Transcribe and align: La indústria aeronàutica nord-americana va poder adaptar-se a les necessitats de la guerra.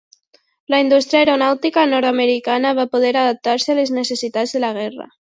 La 0.73 0.77
indústria 0.83 1.19
aeronàutica 1.23 1.83
nord-americana 1.91 2.71
va 2.79 2.85
poder 2.95 3.11
adaptar-se 3.11 3.73
a 3.75 3.75
les 3.81 3.93
necessitats 3.99 4.55
de 4.57 4.63
la 4.65 4.73
guerra. 4.79 5.07